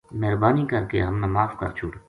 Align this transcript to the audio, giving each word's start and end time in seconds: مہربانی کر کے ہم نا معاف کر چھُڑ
مہربانی 0.19 0.65
کر 0.71 0.83
کے 0.91 1.01
ہم 1.01 1.15
نا 1.21 1.27
معاف 1.35 1.51
کر 1.59 1.69
چھُڑ 1.77 1.91